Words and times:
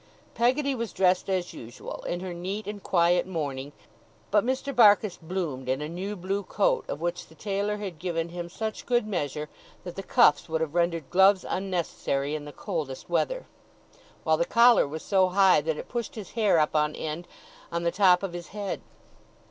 Peggotty 0.33 0.73
was 0.73 0.93
dressed 0.93 1.29
as 1.29 1.53
usual, 1.53 2.03
in 2.07 2.21
her 2.21 2.33
neat 2.33 2.65
and 2.65 2.81
quiet 2.81 3.27
mourning; 3.27 3.71
but 4.31 4.43
Mr. 4.43 4.75
Barkis 4.75 5.15
bloomed 5.21 5.69
in 5.69 5.79
a 5.79 5.87
new 5.87 6.15
blue 6.15 6.41
coat, 6.41 6.85
of 6.87 6.99
which 7.01 7.27
the 7.27 7.35
tailor 7.35 7.77
had 7.77 7.99
given 7.99 8.29
him 8.29 8.49
such 8.49 8.87
good 8.87 9.05
measure, 9.05 9.47
that 9.83 9.95
the 9.95 10.01
cuffs 10.01 10.49
would 10.49 10.59
have 10.59 10.73
rendered 10.73 11.11
gloves 11.11 11.45
unnecessary 11.47 12.33
in 12.33 12.45
the 12.45 12.51
coldest 12.51 13.11
weather, 13.11 13.45
while 14.23 14.37
the 14.37 14.43
collar 14.43 14.87
was 14.87 15.03
so 15.03 15.27
high 15.29 15.61
that 15.61 15.77
it 15.77 15.87
pushed 15.87 16.15
his 16.15 16.31
hair 16.31 16.57
up 16.57 16.75
on 16.75 16.95
end 16.95 17.27
on 17.71 17.83
the 17.83 17.91
top 17.91 18.23
of 18.23 18.33
his 18.33 18.47
head. 18.47 18.81